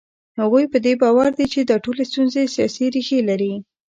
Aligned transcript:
هغوی 0.39 0.65
په 0.73 0.77
دې 0.85 0.93
باور 1.01 1.29
دي 1.37 1.45
چې 1.53 1.59
دا 1.69 1.75
ټولې 1.85 2.03
ستونزې 2.11 2.43
سیاسي 2.55 2.85
ریښې 2.95 3.19
لري. 3.29 3.53